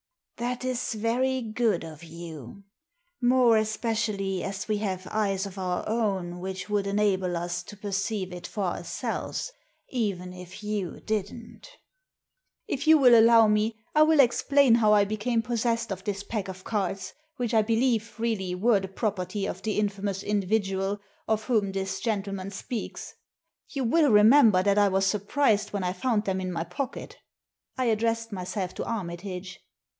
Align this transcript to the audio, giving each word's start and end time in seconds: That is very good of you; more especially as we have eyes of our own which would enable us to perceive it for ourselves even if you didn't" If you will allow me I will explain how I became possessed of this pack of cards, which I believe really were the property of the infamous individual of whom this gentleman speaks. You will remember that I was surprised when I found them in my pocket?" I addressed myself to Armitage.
That 0.37 0.65
is 0.65 0.93
very 0.93 1.43
good 1.43 1.83
of 1.83 2.03
you; 2.03 2.63
more 3.21 3.57
especially 3.57 4.43
as 4.43 4.67
we 4.67 4.79
have 4.79 5.07
eyes 5.11 5.45
of 5.45 5.59
our 5.59 5.87
own 5.87 6.39
which 6.39 6.67
would 6.67 6.87
enable 6.87 7.37
us 7.37 7.61
to 7.61 7.77
perceive 7.77 8.33
it 8.33 8.47
for 8.47 8.63
ourselves 8.63 9.51
even 9.89 10.33
if 10.33 10.63
you 10.63 10.99
didn't" 11.01 11.69
If 12.67 12.87
you 12.87 12.97
will 12.97 13.13
allow 13.15 13.47
me 13.47 13.77
I 13.93 14.01
will 14.01 14.19
explain 14.19 14.73
how 14.73 14.91
I 14.93 15.05
became 15.05 15.43
possessed 15.43 15.91
of 15.91 16.03
this 16.03 16.23
pack 16.23 16.47
of 16.47 16.63
cards, 16.63 17.13
which 17.37 17.53
I 17.53 17.61
believe 17.61 18.19
really 18.19 18.55
were 18.55 18.79
the 18.79 18.87
property 18.87 19.45
of 19.45 19.61
the 19.61 19.77
infamous 19.77 20.23
individual 20.23 20.99
of 21.27 21.43
whom 21.43 21.71
this 21.71 21.99
gentleman 21.99 22.49
speaks. 22.49 23.13
You 23.69 23.83
will 23.83 24.09
remember 24.09 24.63
that 24.63 24.79
I 24.79 24.87
was 24.87 25.05
surprised 25.05 25.69
when 25.71 25.83
I 25.83 25.93
found 25.93 26.25
them 26.25 26.41
in 26.41 26.51
my 26.51 26.63
pocket?" 26.63 27.17
I 27.77 27.85
addressed 27.85 28.31
myself 28.31 28.73
to 28.75 28.83
Armitage. 28.85 29.59